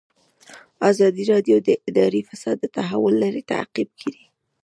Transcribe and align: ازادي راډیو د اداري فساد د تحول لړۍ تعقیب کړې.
ازادي 0.91 1.23
راډیو 1.31 1.57
د 1.67 1.69
اداري 1.87 2.21
فساد 2.29 2.55
د 2.61 2.65
تحول 2.75 3.13
لړۍ 3.23 3.43
تعقیب 3.53 3.89
کړې. 4.01 4.23